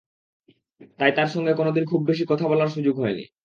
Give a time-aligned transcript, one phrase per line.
[0.99, 3.23] তাই তার সঙ্গে কোনো দিন খুব বেশি কথা বলার সুযোগ হয়নি।